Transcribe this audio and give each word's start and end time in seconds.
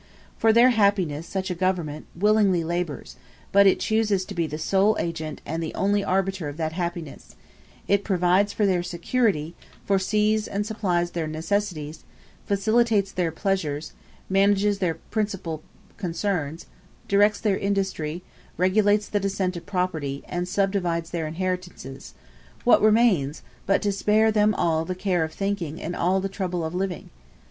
For 0.35 0.51
their 0.51 0.71
happiness 0.71 1.27
such 1.27 1.51
a 1.51 1.53
government 1.53 2.07
willingly 2.15 2.63
labors, 2.63 3.17
but 3.51 3.67
it 3.67 3.79
chooses 3.79 4.25
to 4.25 4.33
be 4.33 4.47
the 4.47 4.57
sole 4.57 4.97
agent 4.99 5.41
and 5.45 5.61
the 5.61 5.75
only 5.75 6.03
arbiter 6.03 6.49
of 6.49 6.57
that 6.57 6.71
happiness: 6.73 7.35
it 7.87 8.03
provides 8.03 8.51
for 8.51 8.65
their 8.65 8.81
security, 8.81 9.53
foresees 9.85 10.47
and 10.47 10.65
supplies 10.65 11.11
their 11.11 11.27
necessities, 11.27 12.03
facilitates 12.47 13.11
their 13.11 13.31
pleasures, 13.31 13.93
manages 14.27 14.79
their 14.79 14.95
principal 14.95 15.61
concerns, 15.97 16.65
directs 17.07 17.39
their 17.39 17.59
industry, 17.59 18.23
regulates 18.57 19.07
the 19.07 19.19
descent 19.19 19.55
of 19.55 19.67
property, 19.67 20.23
and 20.27 20.47
subdivides 20.47 21.11
their 21.11 21.27
inheritances 21.27 22.15
what 22.63 22.81
remains, 22.81 23.43
but 23.67 23.83
to 23.83 23.91
spare 23.91 24.31
them 24.31 24.55
all 24.55 24.83
the 24.83 24.95
care 24.95 25.23
of 25.23 25.31
thinking 25.31 25.79
and 25.79 25.95
all 25.95 26.19
the 26.19 26.27
trouble 26.27 26.65
of 26.65 26.73
living? 26.73 27.11